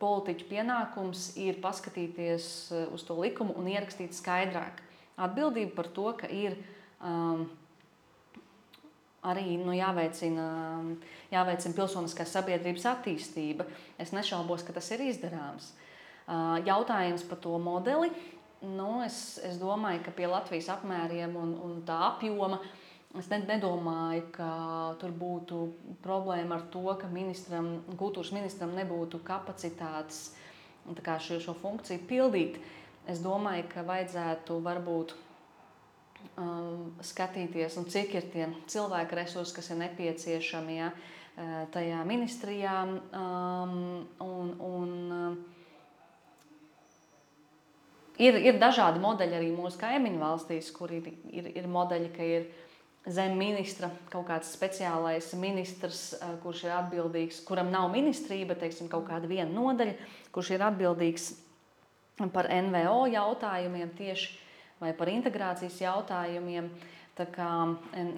politiķu 0.00 0.48
pienākums 0.50 1.30
ir 1.40 1.60
paskatīties 1.62 2.48
uh, 2.72 2.88
uz 2.94 3.06
to 3.06 3.18
likumu 3.20 3.54
un 3.58 3.70
ierakstīt 3.70 4.16
skaidrāk 4.16 4.82
atbildību 5.16 5.72
par 5.76 5.88
to, 5.96 6.10
ka 6.18 6.28
ir 6.30 6.58
um, 7.00 7.46
arī 9.26 9.56
nu, 9.60 9.74
jāveicina, 9.76 10.46
jāveicina 11.32 11.76
pilsoniskās 11.76 12.32
sabiedrības 12.36 12.86
attīstība. 12.92 13.66
Es 14.02 14.14
nešaubos, 14.14 14.64
ka 14.66 14.76
tas 14.76 14.90
ir 14.94 15.04
izdarāms. 15.08 15.72
Jautājums 16.66 17.26
par 17.28 17.42
to 17.42 17.58
modeli. 17.62 18.10
Nu, 18.66 19.02
es, 19.04 19.36
es 19.44 19.60
domāju, 19.60 20.02
ka 20.06 20.14
pie 20.16 20.26
Latvijas 20.30 20.70
apmēriem 20.72 21.36
un, 21.38 21.52
un 21.62 21.78
tā 21.86 21.98
apjoma 22.08 22.58
es 23.16 23.28
nedomāju, 23.30 24.24
ka 24.34 24.48
tur 25.00 25.12
būtu 25.16 25.60
problēma 26.04 26.58
ar 26.58 26.64
to, 26.72 26.84
ka 27.00 27.08
ministram, 27.12 27.78
kultūras 27.96 28.32
ministram 28.36 28.74
nebūtu 28.76 29.22
kapacitātes 29.24 30.34
šo, 30.86 31.38
šo 31.40 31.54
funkciju 31.62 32.04
pildīt. 32.08 32.58
Es 33.06 33.22
domāju, 33.22 33.68
ka 33.70 33.86
vajadzētu 33.86 34.58
varbūt 34.64 35.14
um, 36.40 36.92
skatīties, 37.04 37.76
nu, 37.78 37.86
cik 37.92 38.14
ir 38.18 38.30
tie 38.32 38.48
cilvēku 38.72 39.18
resursi, 39.18 39.54
kas 39.56 39.70
ir 39.72 39.80
nepieciešami 39.82 40.78
ja, 40.78 40.90
tajā 41.74 42.00
ministrijā. 42.08 42.76
Um, 43.16 44.06
un, 44.24 44.52
un, 44.66 44.92
ir, 48.18 48.38
ir 48.40 48.60
dažādi 48.60 49.02
modeļi 49.02 49.38
arī 49.40 49.50
mūsu 49.54 49.80
kaimiņu 49.80 50.22
valstīs, 50.22 50.70
kur 50.74 50.94
ir, 50.94 51.10
ir, 51.30 51.50
ir 51.56 51.68
modeļi, 51.70 52.12
ka 52.16 52.30
ir 52.36 52.48
zem 53.06 53.36
ministra 53.38 53.90
kaut 54.10 54.26
kāds 54.30 54.50
speciālais 54.56 55.28
ministrs, 55.38 56.16
eh, 56.18 56.34
kurš 56.42 56.64
ir 56.66 56.74
atbildīgs, 56.80 57.44
kuram 57.46 57.70
nav 57.70 57.90
ministrija, 57.92 58.48
bet 58.48 58.64
teiksim, 58.64 58.90
kaut 58.90 59.06
kāda 59.08 59.30
viena 59.30 59.50
nodaļa, 59.52 59.94
kurš 60.34 60.56
ir 60.56 60.64
atbildīgs 60.66 61.30
par 62.32 62.48
NVO 62.50 63.06
jautājumiem 63.12 63.92
tieši 63.96 64.45
vai 64.80 64.92
par 64.96 65.10
integrācijas 65.12 65.80
jautājumiem. 65.80 66.70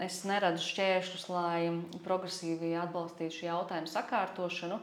Es 0.02 0.22
neredzu 0.26 0.64
šķēršļus, 0.64 1.26
lai 1.30 2.00
progresīvi 2.02 2.72
atbalstītu 2.82 3.36
šo 3.36 3.46
jautājumu 3.46 3.90
sakārtošanu. 3.92 4.80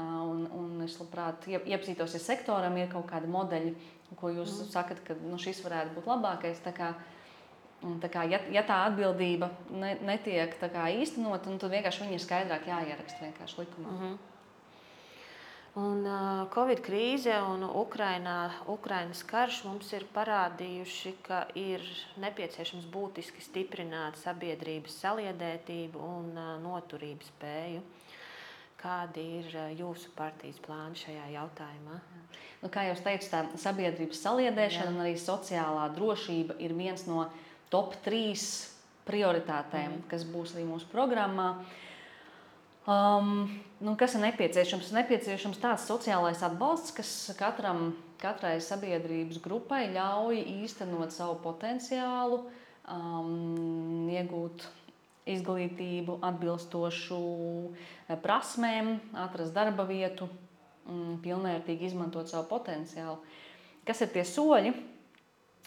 Un, 0.00 0.44
un 0.54 0.84
es 0.84 0.94
labprāt 1.00 1.48
iepazītos, 1.50 2.14
ja 2.14 2.22
sektoram 2.22 2.76
ir 2.78 2.88
kaut 2.92 3.08
kādi 3.10 3.28
modeļi, 3.28 3.72
ko 4.16 4.30
jūs 4.30 4.52
mm. 4.60 4.68
sakat, 4.70 5.02
ka 5.04 5.16
nu, 5.18 5.38
šis 5.38 5.64
varētu 5.64 5.96
būt 5.96 6.06
labākais. 6.08 6.62
Tā 6.62 6.72
kā, 6.72 6.92
tā 8.00 8.10
kā, 8.12 8.24
ja, 8.30 8.38
ja 8.54 8.62
tā 8.66 8.84
atbildība 8.86 9.50
ne, 9.74 9.96
netiek 10.06 10.54
īstenot, 10.62 11.44
tad 11.44 11.74
vienkārši 11.74 12.06
viņi 12.06 12.16
ir 12.16 12.24
skaidrāk 12.24 12.70
jāieraksta 12.70 13.32
likumā. 13.58 13.90
Mm 13.90 13.98
-hmm. 14.00 14.29
Un, 15.78 16.02
uh, 16.02 16.48
Covid 16.50 16.80
krīze 16.82 17.36
un 17.46 17.62
Ukrainā, 17.62 18.50
Ukrainas 18.66 19.20
karš 19.22 19.60
mums 19.68 19.92
ir 19.94 20.02
parādījuši, 20.10 21.12
ka 21.22 21.44
ir 21.54 21.84
nepieciešams 22.18 22.88
būtiski 22.90 23.44
stiprināt 23.44 24.18
sabiedrības 24.18 24.96
saliedētību 25.04 26.02
un 26.02 26.32
uh, 26.34 26.56
noturības 26.64 27.30
spēju. 27.30 27.84
Kādi 28.80 29.22
ir 29.38 29.54
jūsu 29.76 30.10
partijas 30.16 30.58
plāni 30.64 30.96
šajā 30.96 31.28
jautājumā? 31.36 32.00
Nu, 32.64 32.70
kā 32.72 32.86
jau 32.88 32.96
teicu, 33.04 33.28
tā 33.30 33.44
sabiedrības 33.60 34.22
saliedēšana 34.24 34.88
Jā. 34.88 34.94
un 34.94 35.02
arī 35.04 35.14
sociālā 35.20 35.86
drošība 35.94 36.56
ir 36.64 36.74
viens 36.74 37.04
no 37.06 37.28
top 37.70 37.94
trīs 38.02 38.72
prioritātēm, 39.06 40.00
mm. 40.00 40.08
kas 40.10 40.26
būs 40.28 40.56
arī 40.56 40.66
mūsu 40.68 40.88
programmā. 40.90 41.52
Um, 42.90 43.46
nu, 43.78 43.94
kas 43.94 44.16
ir 44.16 44.24
nepieciešams? 44.24 44.90
Nepieciešams 44.96 45.60
tāds 45.62 45.86
sociālais 45.86 46.40
atbalsts, 46.42 46.90
kas 46.96 47.10
katram, 47.38 47.92
katrai 48.18 48.56
sabiedrības 48.64 49.38
grupai 49.44 49.84
ļauj 49.94 50.40
īstenot 50.64 51.14
savu 51.14 51.36
potenciālu, 51.44 52.42
um, 52.90 54.08
iegūt 54.10 54.66
izglītību, 55.30 56.18
atbilstošu 56.24 57.20
eh, 57.70 58.16
prasmēm, 58.20 58.96
atrast 59.26 59.54
darba 59.54 59.86
vietu, 59.88 60.28
mm, 60.88 61.20
pilnvērtīgi 61.24 61.90
izmantot 61.90 62.30
savu 62.30 62.48
potenciālu. 62.50 63.20
Kas 63.86 64.02
ir 64.02 64.10
tie 64.14 64.24
soļi, 64.26 64.74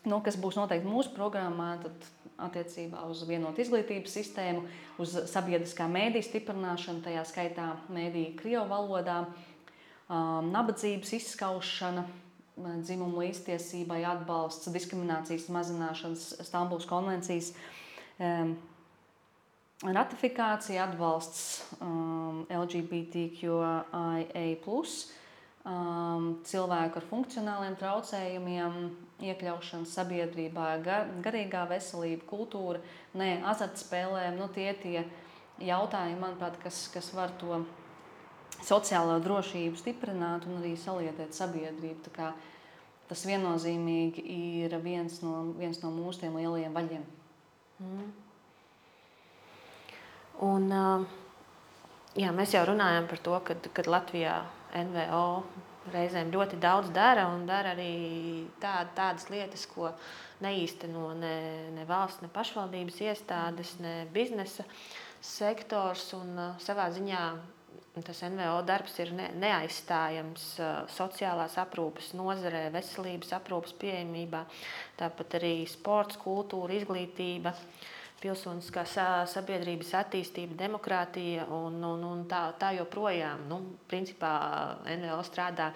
nu, 0.09 0.19
kas 0.25 0.37
būs 0.39 0.59
noteikti 0.59 0.89
mūsu 0.89 1.13
programmā, 1.15 1.75
tad 1.85 2.09
attiecībā 2.41 3.03
uz 3.09 3.23
vienotu 3.27 3.61
izglītības 3.63 4.17
sistēmu, 4.17 4.65
uz 5.01 5.15
sabiedriskā 5.31 5.87
mēdīņa 5.91 6.27
stiprināšanu, 6.29 7.03
tajā 7.05 7.23
skaitā 7.29 7.69
mēdīņu 7.93 8.35
krievu 8.39 8.65
valodā, 8.71 9.19
um, 9.27 10.51
nabadzības 10.53 11.13
izskaušana, 11.19 12.05
dzimumu 12.85 13.23
līdztiesībai 13.23 14.03
atbalsts, 14.05 14.69
diskriminācijas 14.73 15.47
mazināšanas, 15.53 16.27
Stambulas 16.45 16.85
konvencijas 16.89 17.53
um, 18.21 18.53
ratifikācija, 19.83 20.85
atbalsts 20.85 21.63
um, 21.81 22.45
LGBTQIA, 22.53 23.73
cilvēku 26.43 26.99
ar 26.99 27.05
funkcionāliem 27.07 27.75
traucējumiem, 27.79 28.79
iekļaušana 29.29 29.87
sabiedrībā, 29.89 30.67
gar, 30.85 31.11
garīgā 31.23 31.63
veselība, 31.69 32.25
kultūra, 32.29 32.81
ne 33.19 33.37
azartspēlēm. 33.51 34.39
Nu, 34.39 34.49
tie 34.53 34.71
tie 34.81 35.03
jautājumi, 35.63 36.19
manuprāt, 36.21 36.57
kas, 36.63 36.87
kas 36.93 37.11
var 37.15 37.33
to 37.41 37.61
sociālo 38.63 39.19
drošību 39.23 39.79
stiprināt 39.79 40.47
un 40.47 40.61
arī 40.61 40.75
saliedēt 40.79 41.35
sabiedrību. 41.37 42.13
Tas 43.09 43.25
viennozīmīgi 43.27 44.23
ir 44.63 44.77
viens 44.81 45.19
no, 45.25 45.53
viens 45.59 45.81
no 45.83 45.91
mūsu 45.93 46.29
lielajiem 46.31 46.73
vaļiem. 46.73 47.03
Mm. 47.83 48.11
Un, 50.43 50.71
jā, 52.17 52.31
mēs 52.35 52.55
jau 52.55 52.63
runājam 52.67 53.05
par 53.11 53.21
to, 53.25 53.35
ka 53.45 53.85
Latvijā 53.85 54.39
NVO 54.73 55.27
reizēm 55.91 56.31
ļoti 56.33 56.59
daudz 56.63 56.91
dara 56.95 57.25
un 57.33 57.47
dara 57.49 57.73
arī 57.75 58.45
tā, 58.61 58.83
tādas 58.95 59.27
lietas, 59.33 59.65
ko 59.67 59.91
neīsteno 60.43 61.11
ne, 61.17 61.35
ne 61.75 61.87
valsts, 61.89 62.23
ne 62.23 62.29
pašvaldības 62.33 63.01
iestādes, 63.03 63.75
ne 63.83 64.03
biznesa 64.13 64.65
sektors. 65.23 66.09
Un, 66.17 66.33
uh, 66.37 66.55
savā 66.63 66.89
ziņā 66.95 67.23
tas 68.01 68.23
NVO 68.25 68.61
darbs 68.65 68.95
ir 69.03 69.11
ne, 69.13 69.27
neaizstājams 69.37 70.45
uh, 70.61 70.69
sociālās 70.89 71.59
aprūpes 71.61 72.13
nozarē, 72.17 72.65
veselības 72.73 73.35
aprūpes 73.37 73.75
pieejamībā, 73.81 74.45
tāpat 74.99 75.37
arī 75.41 75.55
sports, 75.69 76.17
kultūra, 76.23 76.73
izglītība. 76.79 77.53
Pilsoniskā 78.23 78.85
sabiedrības 79.27 79.89
attīstība, 79.99 80.55
demokrātija 80.61 81.43
un, 81.51 81.81
un, 81.83 82.03
un 82.07 82.23
tā, 82.31 82.45
tā 82.59 82.71
joprojām. 82.77 83.45
Nu, 83.49 83.59
principā 83.91 84.33
NVO 84.87 85.19
strādā, 85.27 85.73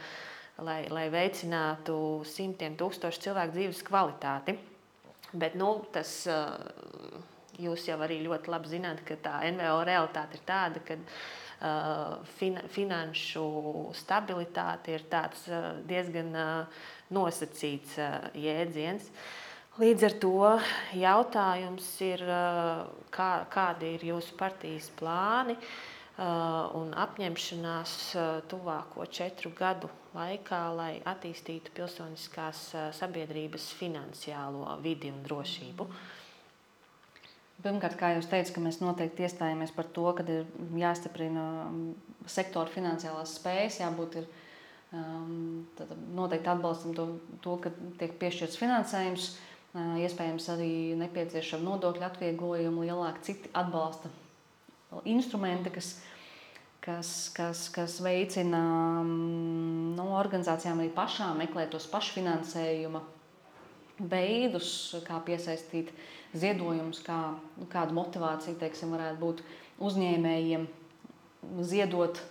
lai, 0.64 0.86
lai 0.88 1.08
veicinātu 1.12 1.98
simtiem 2.28 2.78
tūkstošu 2.80 3.26
cilvēku 3.28 3.58
dzīves 3.58 3.84
kvalitāti. 3.88 4.56
Bet 5.36 5.58
nu, 5.60 5.74
tas, 5.92 6.22
jūs 7.60 7.88
jau 7.90 7.98
arī 8.06 8.22
ļoti 8.24 8.54
labi 8.54 8.72
zināt, 8.72 9.04
ka 9.06 9.18
tā 9.22 9.42
NVO 9.52 9.82
realitāte 9.88 10.40
ir 10.40 10.46
tāda, 10.48 10.84
ka 10.88 10.98
uh, 10.98 12.16
fin, 12.38 12.62
finanšu 12.74 13.48
stabilitāte 13.98 14.96
ir 14.96 15.04
tāds 15.12 15.44
uh, 15.52 15.74
diezgan 15.90 16.32
uh, 16.32 16.80
nosacīts 17.14 17.98
uh, 18.00 18.30
jēdziens. 18.38 19.12
Līdz 19.78 20.04
ar 20.08 20.14
to 20.18 20.38
jautājums 20.98 21.86
ir, 22.02 22.22
kā, 23.14 23.28
kādi 23.54 23.92
ir 23.94 24.06
jūsu 24.08 24.34
partijas 24.40 24.88
plāni 24.98 25.54
un 26.18 26.96
apņemšanās 26.98 27.92
tuvāko 28.50 29.06
četru 29.14 29.52
gadu 29.54 29.92
laikā, 30.16 30.62
lai 30.74 30.96
attīstītu 31.06 31.76
pilsoniskās 31.78 32.62
sabiedrības 32.98 33.68
finansiālo 33.78 34.80
vidi 34.82 35.12
un 35.14 35.20
drošību. 35.28 35.86
Pirmkārt, 37.62 38.00
kā 38.00 38.16
jau 38.16 38.24
teicu, 38.32 38.64
mēs 38.66 38.80
noteikti 38.82 39.28
iestājāmies 39.28 39.76
par 39.76 39.92
to, 39.94 40.08
ka 40.18 40.26
ir 40.26 40.50
jāstiprina 40.82 41.44
sektora 42.26 42.74
finansiālās 42.74 43.36
spējas, 43.38 43.78
jābūt 43.84 44.18
ir, 44.24 44.26
um, 44.98 45.68
noteikti 46.18 46.52
atbalstam 46.56 46.98
to, 46.98 47.08
to, 47.46 47.60
ka 47.62 47.74
tiek 48.02 48.18
piešķirts 48.22 48.58
finansējums, 48.62 49.30
uh, 49.36 49.47
iespējams 50.02 50.48
arī 50.54 50.72
nepieciešama 51.00 51.66
nodokļu 51.72 52.06
atvieglojuma, 52.08 52.86
lielāka 52.88 53.26
citi 53.28 53.52
atbalsta 53.58 54.12
instrumenti, 55.06 55.72
kas, 55.74 55.92
kas, 56.84 57.12
kas, 57.36 57.68
kas 57.76 58.00
veicina 58.04 58.62
um, 59.02 59.94
no 59.98 60.14
organizācijām 60.20 60.82
arī 60.82 60.92
pašām 60.96 61.42
meklēt 61.44 61.74
tos 61.76 61.88
pašfinansējuma 61.92 63.04
veidus, 63.98 64.72
kā 65.08 65.20
piesaistīt 65.26 65.92
ziedojumus, 66.38 67.02
kā, 67.06 67.20
nu, 67.58 67.68
kāda 67.72 67.96
motivācija 67.98 68.58
teiksim, 68.62 68.94
varētu 68.96 69.22
būt 69.22 69.46
uzņēmējiem 69.88 70.68
ziedot. 71.66 72.22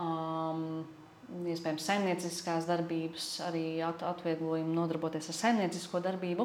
Um, 0.00 0.84
Iespējams, 1.26 1.82
saimnieciskās 1.82 2.68
darbības, 2.68 3.24
arī 3.48 3.80
at, 3.82 4.04
atvieglojumu 4.06 4.76
nodarboties 4.76 5.26
ar 5.32 5.34
saimniecisko 5.34 5.98
darbību. 6.04 6.44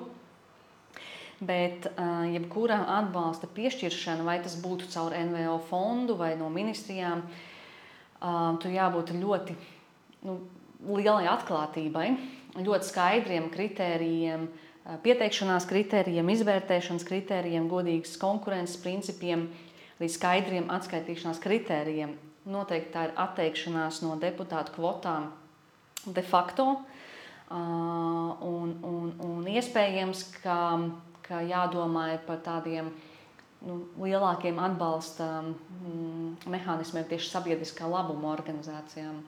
Bet 1.42 1.88
jebkura 2.30 2.84
atbalsta 3.00 3.48
piešķiršana, 3.50 4.22
vai 4.28 4.38
tas 4.44 4.54
būtu 4.62 4.92
caur 4.94 5.16
NVO 5.18 5.56
fondu 5.72 6.14
vai 6.20 6.36
no 6.38 6.52
ministrijām, 6.54 7.24
tur 8.62 8.70
jābūt 8.70 9.10
ļoti 9.18 9.56
nu, 10.30 10.36
lielai 10.86 11.26
atklātībai, 11.32 12.12
ļoti 12.62 12.90
skaidriem 12.92 13.50
kritērijiem, 13.54 14.46
pieteikšanās 15.02 15.66
kritērijiem, 15.70 16.30
izvērtēšanas 16.36 17.06
kritērijiem, 17.10 17.70
godīgas 17.72 18.18
konkurences 18.22 18.78
principiem, 18.82 19.48
līdz 20.02 20.18
skaidriem 20.18 20.70
atskaitīšanās 20.74 21.42
kritērijiem. 21.42 22.16
Noteikti 22.52 22.94
tā 22.94 23.10
ir 23.10 23.18
atteikšanās 23.22 24.02
no 24.06 24.16
deputātu 24.22 24.74
kvotām 24.78 25.30
de 26.06 26.24
facto. 26.26 26.80
Un, 27.52 28.74
un, 28.88 29.12
un 29.22 29.48
iespējams, 29.52 30.24
ka, 30.42 30.58
ka 31.32 31.40
jādomā 31.48 32.10
par 32.28 32.42
tādiem 32.44 32.90
nu, 33.64 33.78
lielākiem 34.02 34.60
atbalsta 34.60 35.28
mm, 35.46 36.50
mehānismiem 36.52 37.08
tieši 37.08 37.32
sabiedriskā 37.32 37.88
labuma 37.88 38.34
organizācijām, 38.34 39.22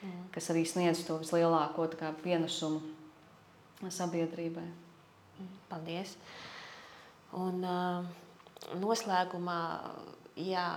mm. 0.00 0.22
kas 0.34 0.48
arī 0.54 0.64
sniedz 0.68 1.04
to 1.04 1.18
vislielāko 1.20 1.90
pienesumu 2.24 2.80
sabiedrībai. 3.92 4.64
Paldies. 5.68 6.14
Un 7.36 7.64
uh, 7.66 8.06
noslēgumā, 8.80 9.58
jā, 10.38 10.68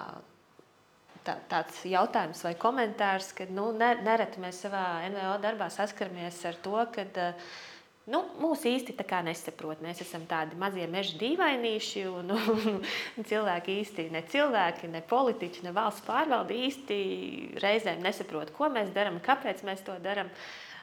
tā, 1.24 1.38
tāds 1.52 1.84
jautājums 1.88 2.42
vai 2.44 2.56
komentārs, 2.60 3.30
ka 3.38 3.46
nu, 3.54 3.70
nereti 3.78 4.42
mēs 4.44 4.64
savā 4.66 4.84
NVO 5.14 5.38
darbā 5.46 5.70
saskaramies 5.72 6.42
ar 6.50 6.58
to, 6.66 6.76
ka 6.96 7.06
uh, 7.06 7.52
nu, 8.12 8.22
mūs 8.42 8.64
īsti 8.68 8.96
nesaprot. 9.28 9.82
Mēs 9.84 10.02
esam 10.04 10.26
tādi 10.30 10.58
mazie 10.60 10.88
meža 10.88 11.18
dīvainīši, 11.20 12.06
un, 12.10 12.32
un 13.18 13.28
cilvēki 13.28 13.80
īsti 13.82 14.08
ne 14.14 14.24
cilvēki, 14.28 14.92
ne 14.94 15.02
politiķi, 15.02 15.66
ne 15.68 15.76
valsts 15.76 16.06
pārvalde 16.08 16.56
īsti 16.56 17.02
reizēm 17.64 18.02
nesaprot, 18.04 18.54
ko 18.56 18.70
mēs 18.70 18.94
darām, 18.96 19.20
kāpēc 19.24 19.64
mēs 19.68 19.84
to 19.88 19.98
darām. 20.04 20.32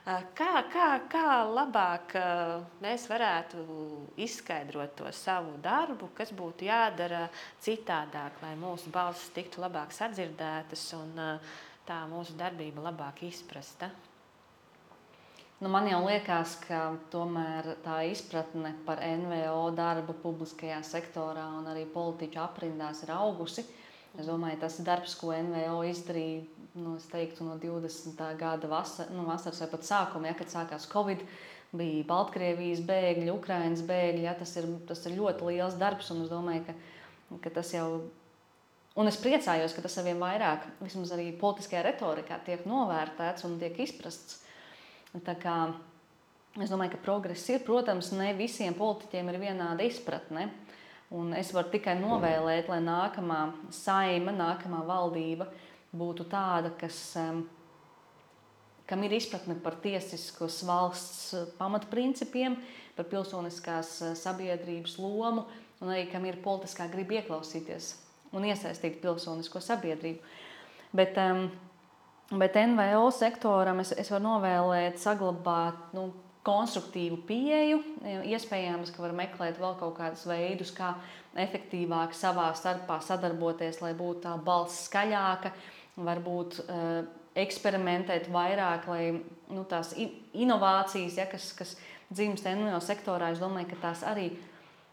Kā, 0.04 0.50
kā, 0.68 0.88
kā 1.08 1.28
labāk 1.48 2.12
mēs 2.84 3.06
varētu 3.08 3.62
izskaidrot 4.20 4.92
to 4.98 5.08
savu 5.16 5.54
darbu, 5.64 6.10
kas 6.12 6.28
būtu 6.36 6.68
jādara 6.68 7.22
citādāk, 7.64 8.36
lai 8.44 8.52
mūsu 8.60 8.92
balsis 8.92 9.32
tiktu 9.32 9.64
labāk 9.64 9.96
sadzirdētas 9.96 10.90
un 11.00 11.22
tā 11.88 12.02
mūsu 12.12 12.36
darbība 12.36 12.84
labāk 12.84 13.24
izprasta? 13.30 13.88
Nu, 15.64 15.70
man 15.72 15.86
jau 15.88 16.02
liekas, 16.04 16.58
ka 16.66 16.78
tomēr 17.08 17.70
tā 17.80 18.02
izpratne 18.10 18.74
par 18.84 18.98
NVO 19.00 19.70
darbu 19.72 20.12
publiskajā 20.20 20.82
sektorā 20.84 21.46
un 21.56 21.70
arī 21.72 21.86
politiķu 21.88 22.42
aprindās 22.42 23.00
ir 23.06 23.14
augusi. 23.14 23.64
Es 24.18 24.28
domāju, 24.28 24.58
tas 24.60 24.76
darbs, 24.84 25.14
ko 25.16 25.32
NVO 25.32 25.78
izdarīja 25.88 26.42
nu, 26.76 26.98
teiktu, 27.08 27.46
no 27.48 27.56
20. 27.62 28.20
gada 28.42 28.68
vasar, 28.68 29.08
nu, 29.16 29.24
vasaras 29.30 29.64
vai 29.64 29.70
pat 29.72 29.88
sākuma, 29.88 30.28
ja, 30.28 30.36
kad 30.36 30.52
sākās 30.52 30.84
Covid. 30.92 31.24
Bija 31.72 32.04
Baltkrievijas 32.12 32.84
bēgļi, 32.84 33.32
Ukraiņas 33.32 33.86
bēgļi. 33.88 34.28
Ja, 34.28 34.36
tas, 34.36 34.52
ir, 34.60 34.68
tas 34.92 35.00
ir 35.08 35.16
ļoti 35.16 35.48
liels 35.48 35.80
darbs, 35.80 36.12
un 36.12 36.26
es 36.26 36.32
domāju, 36.34 36.68
ka, 36.68 37.40
ka 37.40 37.56
tas 37.62 37.72
jau 37.72 37.88
Un 38.94 39.08
es 39.10 39.16
priecājos, 39.18 39.72
ka 39.74 39.82
tas 39.82 39.96
arvien 39.98 40.20
vairāk, 40.20 40.68
vismaz 40.78 41.10
arī 41.16 41.32
politiskajā 41.34 41.80
retorikā, 41.82 42.36
tiek 42.46 42.60
novērtēts 42.68 43.42
un 43.48 43.56
tiek 43.58 43.80
izprasts. 43.82 44.44
Kā, 45.14 45.58
es 46.58 46.72
domāju, 46.72 46.96
ka 46.96 47.04
progress 47.04 47.46
ir. 47.52 47.60
Protams, 47.62 48.10
ne 48.18 48.32
visiem 48.34 48.74
politiķiem 48.74 49.28
ir 49.30 49.38
vienāda 49.44 49.86
izpratne. 49.86 50.48
Un 51.14 51.30
es 51.38 51.52
varu 51.54 51.70
tikai 51.70 51.94
novēlēt, 52.00 52.66
lai 52.72 52.80
nākamā 52.82 53.44
saima, 53.70 54.32
nākamā 54.34 54.80
valdība 54.88 55.46
būtu 55.94 56.26
tāda, 56.26 56.72
kas, 56.80 56.96
kam 58.90 59.04
ir 59.06 59.14
izpratne 59.14 59.54
par 59.62 59.76
tiesiskos 59.84 60.62
valsts 60.66 61.34
eh, 61.36 61.44
pamatprincipiem, 61.60 62.56
par 62.96 63.06
pilsoniskās 63.12 63.92
eh, 64.02 64.16
sabiedrības 64.18 64.98
lomu 64.98 65.46
un 65.78 65.92
arī 65.92 66.08
kam 66.10 66.26
ir 66.26 66.42
politiskā 66.42 66.88
griba 66.90 67.20
ieklausīties 67.20 67.92
un 68.34 68.48
iesaistīt 68.48 68.98
pilsonisko 69.02 69.62
sabiedrību. 69.62 70.34
Bet, 70.94 71.18
bet 72.30 72.56
NVO 72.56 73.08
sektoram 73.14 73.82
es, 73.82 73.92
es 73.98 74.10
varu 74.12 74.24
novēlēt 74.28 75.00
saglabāt 75.02 75.92
nu, 75.96 76.08
konstruktīvu 76.44 77.22
pieeju. 77.28 77.80
Iespējams, 78.28 78.92
ka 78.92 79.04
var 79.04 79.14
meklēt 79.16 79.58
vēl 79.60 79.76
kaut 79.80 79.96
kādus 79.96 80.26
veidus, 80.28 80.74
kā 80.76 80.92
efektīvāk 81.40 82.14
savā 82.16 82.50
starpā 82.56 83.00
sadarboties, 83.02 83.80
lai 83.82 83.94
būtu 83.96 84.26
tā 84.26 84.34
balss 84.44 84.84
skaļāka, 84.90 85.54
varbūt 86.04 86.58
uh, 86.64 87.06
eksperimentēt 87.34 88.28
vairāk, 88.32 88.88
lai 88.90 89.04
nu, 89.14 89.64
tās 89.68 89.94
inovācijas, 89.96 91.18
ja, 91.18 91.26
kas, 91.30 91.50
kas 91.56 91.76
dzimst 92.12 92.46
NVO 92.46 92.80
sektorā, 92.84 93.32
es 93.32 93.40
domāju, 93.42 93.72
ka 93.72 93.80
tās 93.88 94.04
arī 94.06 94.28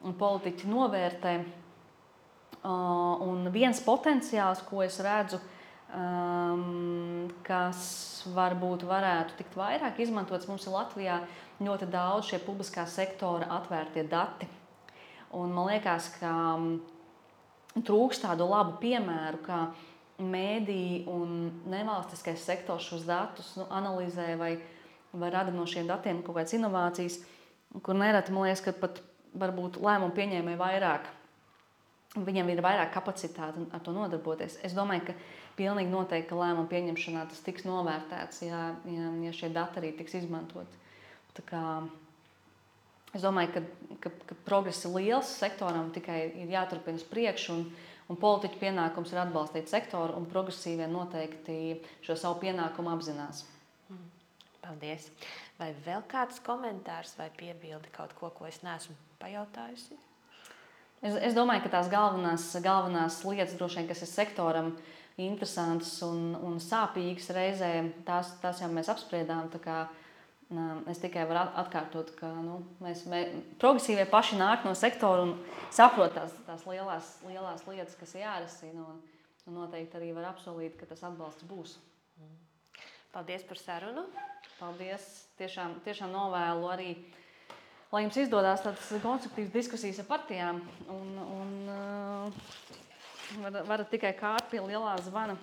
politiķi 0.02 0.72
novērtē. 0.72 1.36
Uh, 2.62 3.18
un 3.26 3.48
viens 3.54 3.80
potenciāls, 3.82 4.62
ko 4.70 4.84
es 4.86 5.00
redzu, 5.02 5.42
um, 5.96 7.30
kas 7.46 7.84
varbūt 8.36 8.86
varētu 8.88 9.38
tikt 9.40 9.58
vairāk 9.60 10.00
izmantots, 10.04 10.48
mums 10.50 10.66
ir 10.68 10.76
Latvijā 10.76 11.20
ļoti 11.62 11.90
daudz 11.92 12.32
šie 12.32 12.42
publiskā 12.46 12.86
sektora 12.90 13.50
atvērtie 13.58 14.06
dati. 14.10 14.50
Un 15.38 15.54
man 15.56 15.70
liekas, 15.72 16.10
ka 16.20 16.34
trūkst 17.80 18.26
tādu 18.26 18.48
labu 18.52 18.76
piemēru, 18.82 19.40
kā 19.46 19.62
mēdīji 20.22 21.06
un 21.10 21.38
nevalstiskais 21.72 22.44
sektors 22.46 22.90
šos 22.92 23.06
datus 23.08 23.54
nu, 23.58 23.66
analizē 23.74 24.36
vai, 24.38 24.52
vai 25.14 25.32
rada 25.34 25.54
no 25.56 25.66
šiem 25.70 25.88
datiem 25.90 26.22
kaut 26.22 26.38
kādas 26.38 26.54
inovācijas, 26.58 27.22
kur 27.82 27.98
nereti 27.98 28.36
man 28.36 28.50
liekas, 28.50 28.64
ka 28.66 28.76
pat 28.84 29.02
varbūt 29.40 29.80
lēmumu 29.82 30.14
pieņēmēji 30.18 30.60
vairāk. 30.60 31.10
Viņam 32.12 32.50
ir 32.52 32.60
vairāk 32.60 32.92
kapacitāte 32.92 33.64
ar 33.72 33.84
to 33.86 33.94
nodarboties. 33.96 34.58
Es 34.68 34.76
domāju, 34.76 35.08
ka 35.08 35.16
pilnīgi 35.58 35.92
noteikti 35.92 36.38
lēmumu 36.38 36.70
pieņemšanā 36.72 37.26
tas 37.32 37.44
tiks 37.46 37.66
novērtēts, 37.68 38.44
ja, 38.48 38.62
ja, 38.90 39.12
ja 39.26 39.34
šie 39.36 39.52
dati 39.54 39.82
arī 39.82 39.92
tiks 39.98 40.16
izmantoti. 40.22 40.80
Es 43.12 43.24
domāju, 43.26 43.52
ka, 43.56 43.62
ka, 44.06 44.12
ka 44.30 44.36
progress 44.48 44.86
ir 44.88 44.94
liels 44.96 45.32
sektoram, 45.42 45.90
tikai 45.96 46.20
ir 46.44 46.52
jāturpina 46.54 47.00
uz 47.00 47.08
priekšu. 47.08 47.56
Un, 47.58 47.66
un 48.12 48.20
politiķu 48.20 48.60
pienākums 48.60 49.12
ir 49.14 49.22
atbalstīt 49.24 49.72
sektoru, 49.72 50.16
un 50.20 50.28
progresīvie 50.32 50.88
noteikti 50.92 51.58
šo 52.06 52.16
savu 52.20 52.40
pienākumu 52.44 52.92
apzinās. 52.94 53.44
Mm. 53.92 54.06
Paldies! 54.62 55.10
Vai 55.60 55.72
vēl 55.86 56.04
kāds 56.12 56.40
komentārs 56.44 57.14
vai 57.20 57.30
piebildi 57.38 57.92
kaut 57.96 58.16
ko, 58.18 58.32
ko 58.36 58.48
es 58.50 58.62
neesmu 58.66 58.96
pajautājusi? 59.22 60.00
Es, 61.02 61.16
es 61.18 61.34
domāju, 61.38 61.64
ka 61.66 61.74
tās 61.78 61.90
galvenās, 61.90 62.52
galvenās 62.62 63.24
lietas, 63.26 63.58
vien, 63.58 63.88
kas 63.90 64.04
ir 64.06 64.10
sektoram 64.12 64.76
interesantas 65.22 65.96
un, 66.06 66.36
un 66.38 66.60
sāpīgas 66.62 67.32
reizē, 67.36 67.72
tās, 68.06 68.36
tās 68.42 68.62
jau 68.62 68.70
mēs 68.74 68.90
apspriedām. 68.94 69.50
Kā, 69.64 69.86
Es 70.92 71.00
tikai 71.00 71.22
varu 71.30 71.46
atkārtot, 71.62 72.10
ka 72.18 72.28
nu, 72.44 72.58
mēs, 72.84 73.06
mēs 73.08 73.30
progresīvie 73.62 74.04
paši 74.12 74.36
nāk 74.36 74.66
no 74.68 74.74
sektora 74.76 75.24
un 75.24 75.38
saprot 75.72 76.12
tās, 76.18 76.34
tās 76.44 76.66
lielās, 76.68 77.14
lielās 77.24 77.64
lietas, 77.70 77.96
kas 77.96 78.18
jārisina. 78.20 78.84
Un, 78.84 78.98
un 79.48 79.56
noteikti 79.62 79.96
arī 79.96 80.10
var 80.18 80.28
apsolīt, 80.34 80.76
ka 80.76 80.90
tas 80.90 81.06
atbalsts 81.08 81.48
būs. 81.48 81.78
Paldies 83.16 83.48
par 83.48 83.62
sarunu. 83.64 84.04
Paldies. 84.58 85.08
Tiešām, 85.40 85.80
tiešām 85.88 86.12
novēlu 86.12 86.68
arī 86.74 86.90
lai 87.92 88.04
jums 88.06 88.20
izdodas 88.24 88.64
tādas 88.64 88.92
konstruktīvas 89.04 89.54
diskusijas 89.56 90.00
ar 90.04 90.08
partijām. 90.10 90.62
Un, 90.92 91.10
un, 91.24 91.56
uh, 91.72 92.62
varat, 93.42 93.66
varat 93.68 93.92
tikai 93.92 94.14
kārt 94.20 94.48
pie 94.52 94.62
lielā 94.64 94.96
zvana 95.06 95.38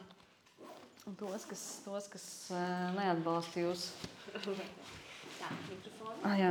tos, 1.17 1.45
kas, 1.49 1.65
tos, 1.85 2.09
kas 2.13 2.25
uh, 2.53 2.89
neatbalsta 2.97 3.63
jūs. 3.63 3.91
Tā, 4.33 5.53
mikrofonu. 5.71 6.19
Ah, 6.23 6.35
jā. 6.37 6.47